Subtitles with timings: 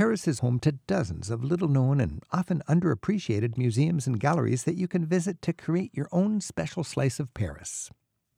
[0.00, 4.76] Paris is home to dozens of little known and often underappreciated museums and galleries that
[4.76, 7.90] you can visit to create your own special slice of Paris.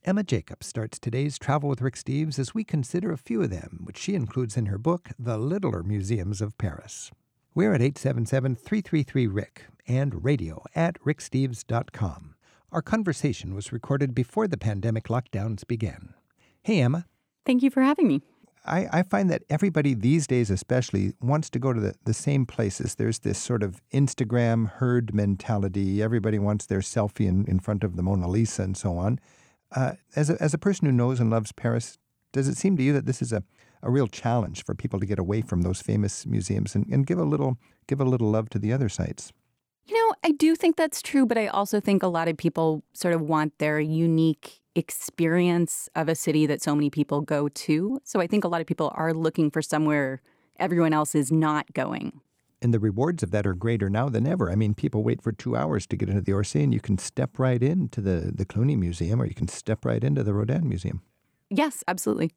[0.03, 3.79] Emma Jacobs starts today's Travel with Rick Steves as we consider a few of them,
[3.85, 7.11] which she includes in her book, The Littler Museums of Paris.
[7.55, 12.32] We're at 877 333 Rick and radio at ricksteves.com.
[12.73, 16.15] Our conversation was recorded before the pandemic lockdowns began.
[16.63, 17.05] Hey, Emma.
[17.45, 18.23] Thank you for having me.
[18.65, 22.47] I, I, find that everybody these days, especially, wants to go to the, the same
[22.47, 22.95] places.
[22.95, 26.01] There's this sort of Instagram herd mentality.
[26.01, 29.19] Everybody wants their selfie in, in front of the Mona Lisa and so on.
[29.75, 31.99] Uh, as, a, as a person who knows and loves Paris,
[32.31, 33.43] does it seem to you that this is a,
[33.83, 37.19] a real challenge for people to get away from those famous museums and, and give
[37.19, 39.31] a little give a little love to the other sites?
[39.85, 42.83] You know, I do think that's true, but I also think a lot of people
[42.93, 47.99] sort of want their unique experience of a city that so many people go to.
[48.03, 50.21] So I think a lot of people are looking for somewhere
[50.57, 52.21] everyone else is not going.
[52.61, 54.49] And the rewards of that are greater now than ever.
[54.49, 56.97] I mean, people wait for two hours to get into the Orsay, and you can
[56.97, 60.69] step right into the, the Cluny Museum or you can step right into the Rodin
[60.69, 61.01] Museum.
[61.49, 62.31] Yes, absolutely.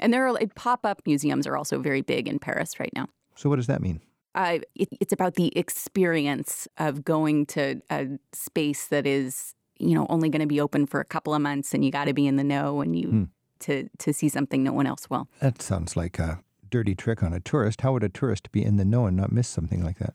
[0.00, 3.06] And there are like, pop up museums are also very big in Paris right now.
[3.36, 4.00] So, what does that mean?
[4.38, 10.06] Uh, it, it's about the experience of going to a space that is you know
[10.08, 12.24] only going to be open for a couple of months and you got to be
[12.24, 13.24] in the know and you hmm.
[13.58, 17.32] to to see something no one else will that sounds like a dirty trick on
[17.32, 19.98] a tourist how would a tourist be in the know and not miss something like
[19.98, 20.14] that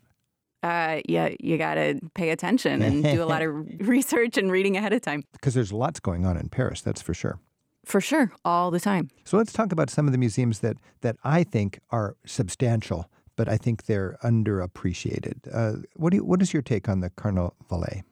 [0.63, 4.77] uh, yeah, you got to pay attention and do a lot of research and reading
[4.77, 5.25] ahead of time.
[5.33, 7.37] Because there's lots going on in Paris, that's for sure.
[7.83, 9.09] For sure, all the time.
[9.25, 13.49] So let's talk about some of the museums that that I think are substantial, but
[13.49, 15.47] I think they're underappreciated.
[15.51, 18.03] Uh, what do you, what is your take on the Carnavalet?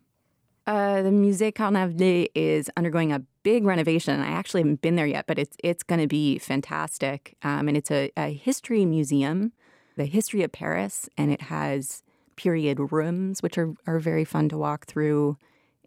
[0.67, 4.19] Uh, the Musée Carnavalet is undergoing a big renovation.
[4.19, 7.35] I actually haven't been there yet, but it's it's going to be fantastic.
[7.43, 9.53] Um, and it's a, a, history museum,
[9.97, 12.03] the history of Paris, and it has
[12.35, 15.37] period rooms, which are, are very fun to walk through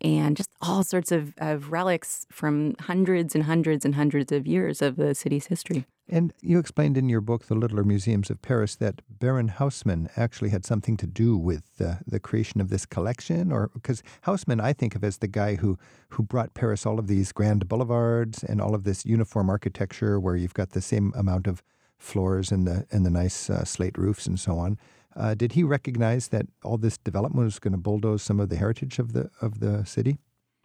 [0.00, 4.82] and just all sorts of, of relics from hundreds and hundreds and hundreds of years
[4.82, 5.86] of the city's history.
[6.08, 10.50] And you explained in your book, The Littler Museums of Paris, that Baron Haussmann actually
[10.50, 14.74] had something to do with uh, the creation of this collection, or because Haussmann I
[14.74, 15.78] think of as the guy who
[16.10, 20.36] who brought Paris all of these grand boulevards and all of this uniform architecture, where
[20.36, 21.62] you've got the same amount of
[21.96, 24.78] floors and the and the nice uh, slate roofs and so on.
[25.16, 28.56] Uh, did he recognize that all this development was going to bulldoze some of the
[28.56, 30.18] heritage of the of the city?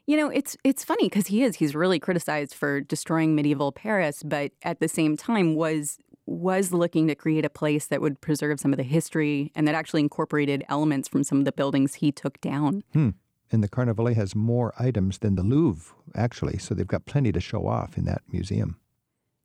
[0.09, 4.24] You know, it's it's funny because he is he's really criticized for destroying medieval Paris,
[4.24, 8.59] but at the same time was was looking to create a place that would preserve
[8.59, 12.12] some of the history and that actually incorporated elements from some of the buildings he
[12.12, 12.84] took down.
[12.92, 13.09] Hmm.
[13.52, 17.40] And the Carnavalet has more items than the Louvre, actually, so they've got plenty to
[17.40, 18.80] show off in that museum.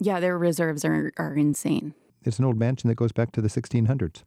[0.01, 1.93] Yeah, their reserves are, are insane.
[2.23, 4.23] It's an old mansion that goes back to the 1600s.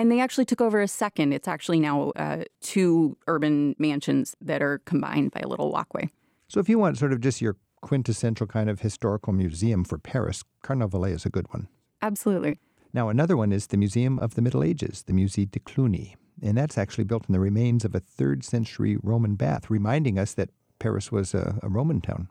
[0.00, 1.32] And they actually took over a second.
[1.32, 6.10] It's actually now uh, two urban mansions that are combined by a little walkway.
[6.48, 10.44] So, if you want sort of just your quintessential kind of historical museum for Paris,
[10.62, 11.68] Carnavalet is a good one.
[12.02, 12.58] Absolutely.
[12.92, 16.16] Now, another one is the Museum of the Middle Ages, the Musée de Cluny.
[16.42, 20.34] And that's actually built in the remains of a third century Roman bath, reminding us
[20.34, 22.28] that Paris was a, a Roman town.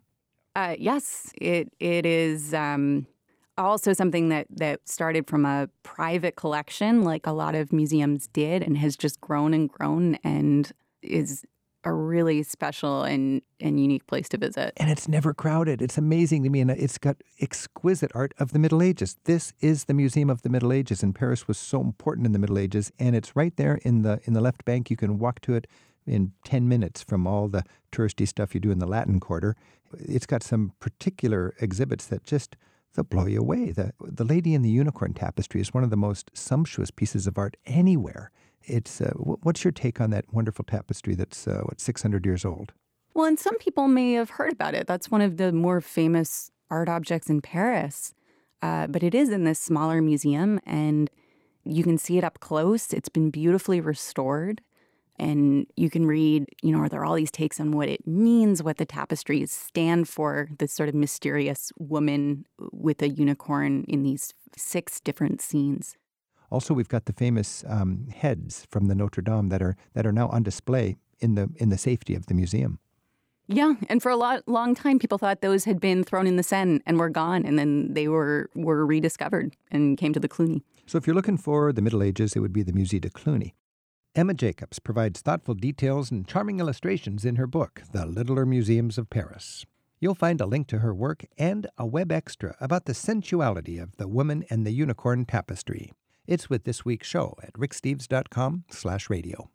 [0.56, 2.54] Uh, yes, it it is.
[2.54, 3.08] Um,
[3.58, 8.62] also something that that started from a private collection like a lot of museums did
[8.62, 10.72] and has just grown and grown and
[11.02, 11.46] is
[11.86, 14.74] a really special and, and unique place to visit.
[14.78, 15.82] And it's never crowded.
[15.82, 16.60] It's amazing to me.
[16.60, 19.18] And it's got exquisite art of the Middle Ages.
[19.26, 22.40] This is the Museum of the Middle Ages, and Paris was so important in the
[22.40, 22.92] Middle Ages.
[22.98, 24.90] And it's right there in the in the left bank.
[24.90, 25.68] You can walk to it
[26.08, 29.56] in 10 minutes from all the touristy stuff you do in the Latin Quarter.
[29.98, 32.56] It's got some particular exhibits that just
[32.96, 33.72] they'll blow you away.
[33.72, 37.38] The, the Lady in the Unicorn tapestry is one of the most sumptuous pieces of
[37.38, 38.32] art anywhere.
[38.64, 42.74] It's uh, what's your take on that wonderful tapestry that's uh, what 600 years old?
[43.14, 44.88] Well, and some people may have heard about it.
[44.88, 48.14] That's one of the more famous art objects in Paris.
[48.62, 51.10] Uh, but it is in this smaller museum, and
[51.64, 52.92] you can see it up close.
[52.92, 54.62] It's been beautifully restored
[55.18, 58.62] and you can read, you know, are there all these takes on what it means,
[58.62, 64.34] what the tapestries stand for, this sort of mysterious woman with a unicorn in these
[64.58, 65.98] six different scenes.
[66.52, 70.12] Also, we've got the famous um, heads from the Notre Dame that are that are
[70.12, 72.80] now on display in the in the safety of the museum.
[73.48, 76.44] Yeah, and for a lot, long time, people thought those had been thrown in the
[76.44, 80.64] Seine and were gone, and then they were were rediscovered and came to the Cluny.
[80.88, 83.54] So, if you're looking for the Middle Ages, it would be the Musée de Cluny.
[84.16, 89.10] Emma Jacobs provides thoughtful details and charming illustrations in her book, The Littler Museums of
[89.10, 89.66] Paris.
[90.00, 93.98] You'll find a link to her work and a web extra about the sensuality of
[93.98, 95.92] the woman and the unicorn tapestry.
[96.26, 99.50] It's with this week's show at ricksteves.com/radio.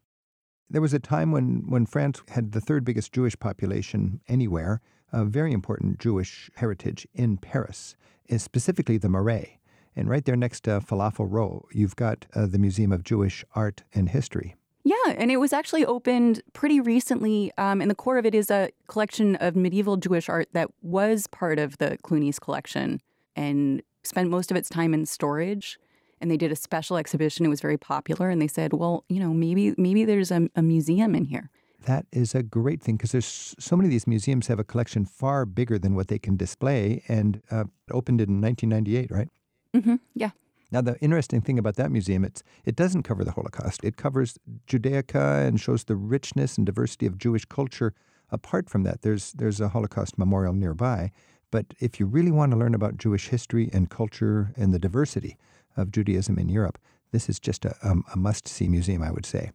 [0.68, 5.24] There was a time when, when France had the third biggest Jewish population anywhere, a
[5.24, 7.96] very important Jewish heritage in Paris,
[8.28, 9.59] eh, specifically the Marais.
[9.96, 13.82] And right there next to Falafel Row, you've got uh, the Museum of Jewish Art
[13.92, 14.56] and History.
[14.82, 17.52] Yeah, and it was actually opened pretty recently.
[17.58, 21.26] Um, and the core of it is a collection of medieval Jewish art that was
[21.26, 23.00] part of the Cluny's collection
[23.36, 25.78] and spent most of its time in storage.
[26.20, 27.44] And they did a special exhibition.
[27.44, 30.60] It was very popular, and they said, "Well, you know, maybe maybe there's a, a
[30.60, 31.48] museum in here."
[31.86, 35.06] That is a great thing because there's so many of these museums have a collection
[35.06, 39.28] far bigger than what they can display, and uh, opened in 1998, right?
[39.74, 39.96] Mm-hmm.
[40.14, 40.30] Yeah.
[40.72, 43.80] Now, the interesting thing about that museum, it's it doesn't cover the Holocaust.
[43.82, 44.38] It covers
[44.68, 47.92] Judaica and shows the richness and diversity of Jewish culture.
[48.30, 51.10] Apart from that, there's there's a Holocaust memorial nearby.
[51.50, 55.36] But if you really want to learn about Jewish history and culture and the diversity
[55.76, 56.78] of Judaism in Europe,
[57.10, 59.50] this is just a, a, a must-see museum, I would say.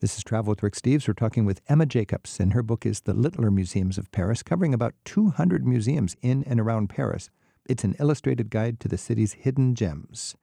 [0.00, 1.08] This is Travel with Rick Steves.
[1.08, 4.72] We're talking with Emma Jacobs, and her book is The Littler Museums of Paris, covering
[4.72, 7.28] about 200 museums in and around Paris.
[7.68, 10.34] It's an illustrated guide to the city's hidden gems.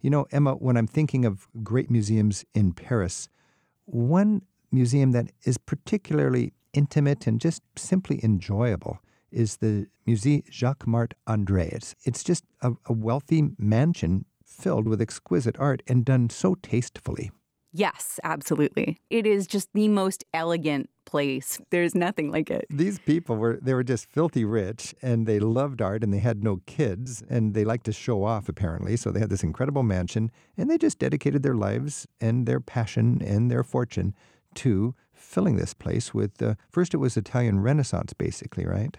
[0.00, 3.28] You know, Emma, when I'm thinking of great museums in Paris,
[3.86, 8.98] one museum that is particularly intimate and just simply enjoyable
[9.32, 11.72] is the Musée Jacquemart-André.
[11.72, 17.30] It's, it's just a, a wealthy mansion filled with exquisite art and done so tastefully.
[17.78, 18.96] Yes, absolutely.
[19.10, 21.60] It is just the most elegant place.
[21.68, 22.64] There's nothing like it.
[22.70, 26.42] These people were they were just filthy rich and they loved art and they had
[26.42, 28.96] no kids and they liked to show off apparently.
[28.96, 33.20] So they had this incredible mansion and they just dedicated their lives and their passion
[33.22, 34.14] and their fortune
[34.54, 38.96] to filling this place with uh, first it was Italian Renaissance basically, right?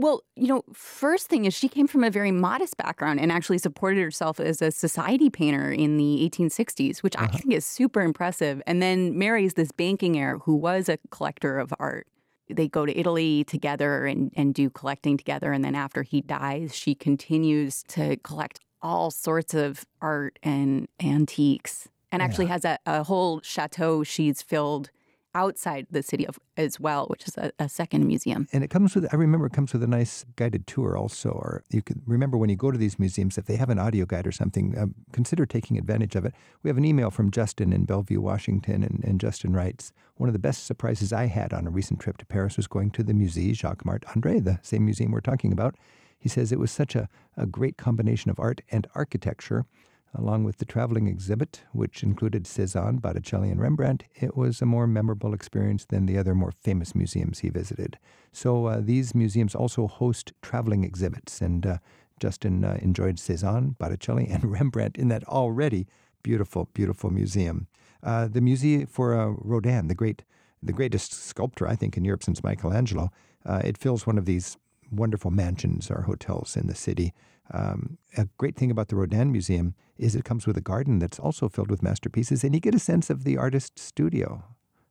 [0.00, 3.58] Well, you know, first thing is she came from a very modest background and actually
[3.58, 7.28] supported herself as a society painter in the 1860s, which uh-huh.
[7.30, 8.62] I think is super impressive.
[8.66, 12.06] And then marries this banking heir who was a collector of art.
[12.48, 15.52] They go to Italy together and, and do collecting together.
[15.52, 21.90] And then after he dies, she continues to collect all sorts of art and antiques
[22.10, 22.52] and actually yeah.
[22.52, 24.90] has a, a whole chateau she's filled
[25.34, 28.48] outside the city of as well, which is a, a, second museum.
[28.52, 31.30] And it comes with I remember it comes with a nice guided tour also.
[31.30, 34.06] Or you could remember when you go to these museums, if they have an audio
[34.06, 36.34] guide or something, uh, consider taking advantage of it.
[36.62, 40.32] We have an email from Justin in Bellevue, Washington, and, and Justin writes, one of
[40.32, 43.12] the best surprises I had on a recent trip to Paris was going to the
[43.12, 45.76] Musée Jacquemart-André, the same museum we're talking about.
[46.18, 49.64] He says it was such a, a great combination of art and architecture
[50.12, 54.88] Along with the traveling exhibit, which included Cezanne, Botticelli, and Rembrandt, it was a more
[54.88, 57.96] memorable experience than the other more famous museums he visited.
[58.32, 61.78] So uh, these museums also host traveling exhibits, and uh,
[62.18, 65.86] Justin uh, enjoyed Cezanne, Botticelli, and Rembrandt in that already
[66.22, 67.68] beautiful, beautiful museum.
[68.02, 70.22] Uh, the Museum for uh, Rodin, the great,
[70.62, 73.10] the greatest sculptor I think in Europe since Michelangelo,
[73.44, 74.56] uh, it fills one of these
[74.90, 77.12] wonderful mansions or hotels in the city.
[77.52, 81.18] Um, a great thing about the Rodin Museum is it comes with a garden that's
[81.18, 84.44] also filled with masterpieces, and you get a sense of the artist's studio.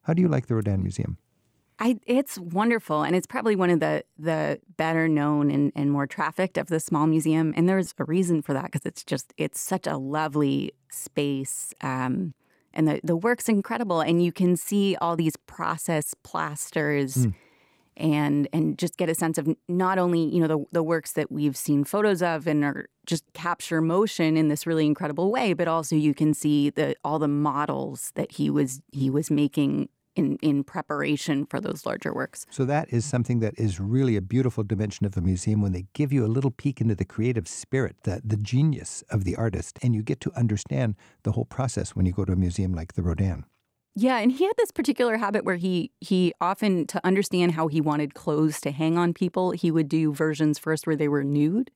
[0.03, 1.17] How do you like the Rodin Museum?
[1.81, 6.05] I, it's wonderful, and it's probably one of the the better known and, and more
[6.05, 7.53] trafficked of the small museum.
[7.55, 12.33] And there's a reason for that because it's just it's such a lovely space, um,
[12.73, 14.01] and the the work's incredible.
[14.01, 17.27] And you can see all these process plasters.
[17.27, 17.33] Mm
[17.99, 21.31] and and just get a sense of not only you know the, the works that
[21.31, 25.67] we've seen photos of and are just capture motion in this really incredible way but
[25.67, 30.37] also you can see the all the models that he was he was making in,
[30.41, 32.45] in preparation for those larger works.
[32.49, 35.85] So that is something that is really a beautiful dimension of a museum when they
[35.93, 39.79] give you a little peek into the creative spirit, the, the genius of the artist,
[39.81, 42.93] and you get to understand the whole process when you go to a museum like
[42.93, 43.45] the Rodin.
[44.01, 47.81] Yeah, and he had this particular habit where he he often to understand how he
[47.81, 51.69] wanted clothes to hang on people, he would do versions first where they were nude,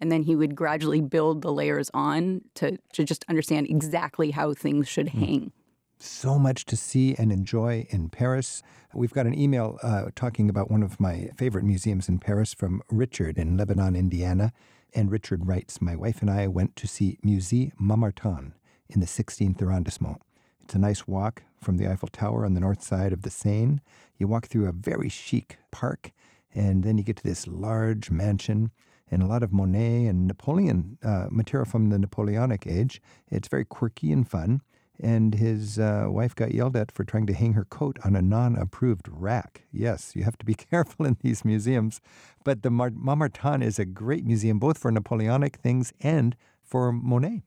[0.00, 4.54] and then he would gradually build the layers on to to just understand exactly how
[4.54, 5.20] things should hmm.
[5.20, 5.52] hang.
[5.98, 8.62] So much to see and enjoy in Paris.
[8.94, 12.82] We've got an email uh, talking about one of my favorite museums in Paris from
[12.90, 14.52] Richard in Lebanon, Indiana.
[14.94, 18.52] And Richard writes My wife and I went to see Musée Marmottan
[18.88, 20.22] in the 16th arrondissement.
[20.66, 23.78] It's a nice walk from the Eiffel Tower on the north side of the Seine.
[24.18, 26.10] You walk through a very chic park,
[26.52, 28.72] and then you get to this large mansion
[29.08, 33.00] and a lot of Monet and Napoleon uh, material from the Napoleonic age.
[33.30, 34.60] It's very quirky and fun.
[34.98, 38.20] and his uh, wife got yelled at for trying to hang her coat on a
[38.22, 39.62] non approved rack.
[39.70, 42.00] Yes, you have to be careful in these museums.
[42.42, 47.42] But the Mar- Marmottan is a great museum, both for Napoleonic things and for Monet.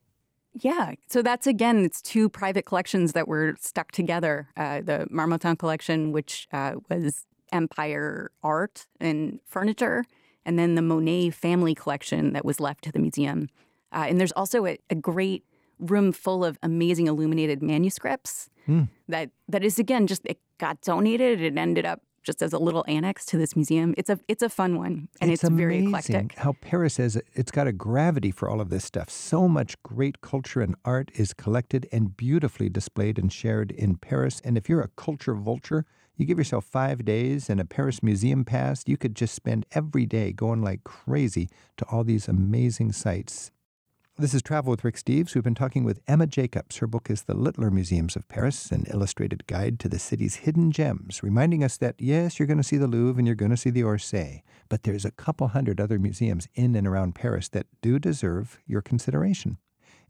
[0.54, 0.94] Yeah.
[1.08, 4.50] So that's again, it's two private collections that were stuck together.
[4.58, 10.04] Uh, the Marmottan collection, which uh, was empire art and furniture,
[10.46, 13.50] and then the Monet family collection that was left to the museum.
[13.92, 15.44] Uh, and there's also a, a, great
[15.80, 18.88] room full of amazing illuminated manuscripts mm.
[19.08, 21.42] that that is again just it got donated.
[21.42, 23.94] It ended up just as a little annex to this museum.
[23.98, 26.36] It's a it's a fun one and it's, it's very eclectic.
[26.38, 29.10] How Paris has it's got a gravity for all of this stuff.
[29.10, 34.42] So much great culture and art is collected and beautifully displayed and shared in Paris.
[34.44, 35.86] And if you're a culture vulture,
[36.16, 40.06] you give yourself five days and a Paris museum pass, you could just spend every
[40.06, 43.52] day going like crazy to all these amazing sites.
[44.20, 45.34] This is Travel with Rick Steves.
[45.34, 46.76] We've been talking with Emma Jacobs.
[46.76, 50.74] Her book is The Littler Museums of Paris, an illustrated guide to the city's hidden
[50.74, 53.56] gems, reminding us that, yes, you're going to see the Louvre and you're going to
[53.56, 57.68] see the Orsay, but there's a couple hundred other museums in and around Paris that
[57.82, 59.58] do deserve your consideration.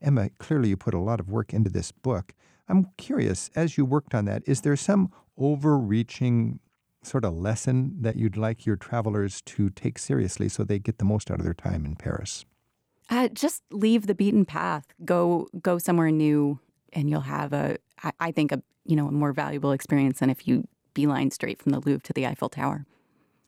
[0.02, 2.34] Emma, clearly you put a lot of work into this book.
[2.68, 6.60] I'm curious, as you worked on that, is there some overreaching
[7.04, 11.06] sort of lesson that you'd like your travelers to take seriously so they get the
[11.06, 12.44] most out of their time in Paris?
[13.10, 14.86] Uh, just leave the beaten path.
[15.04, 16.60] Go go somewhere new,
[16.94, 20.30] and you'll have a I, I think a you know a more valuable experience than
[20.30, 22.86] if you beeline straight from the Louvre to the Eiffel Tower.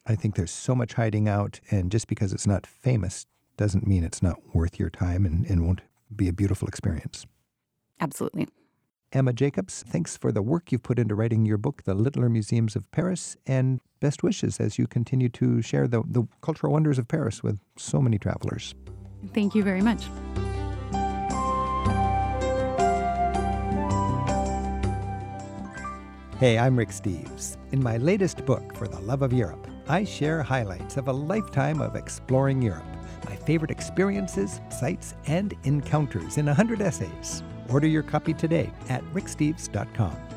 [0.06, 3.27] I think there's so much hiding out, and just because it's not famous
[3.58, 5.82] doesn't mean it's not worth your time and, and won't
[6.15, 7.25] be a beautiful experience.
[8.00, 8.48] Absolutely.
[9.13, 12.75] Emma Jacobs, thanks for the work you've put into writing your book, The Littler Museums
[12.75, 17.08] of Paris, and best wishes as you continue to share the, the cultural wonders of
[17.08, 18.74] Paris with so many travelers.
[19.33, 20.05] Thank you very much.
[26.39, 27.57] Hey, I'm Rick Steves.
[27.71, 31.81] In my latest book, For the Love of Europe, I share highlights of a lifetime
[31.81, 32.83] of exploring Europe,
[33.25, 37.43] my favorite experiences, sights, and encounters in 100 essays.
[37.69, 40.30] Order your copy today at ricksteves.com.